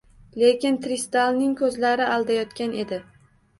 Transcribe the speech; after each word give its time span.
Lekin 0.43 0.79
Trisdalning 0.85 1.53
ko`zlari 1.61 2.09
aldayotgan 2.17 2.77
edi 2.83 3.03